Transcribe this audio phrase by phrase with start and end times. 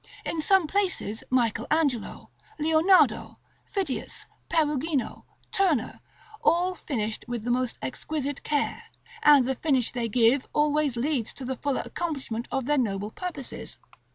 [0.25, 3.35] In some places Michael Angelo, Leonardo,
[3.67, 5.99] Phidias, Perugino, Turner,
[6.43, 8.85] all finished with the most exquisite care;
[9.21, 13.77] and the finish they give always leads to the fuller accomplishment of their noble purposes.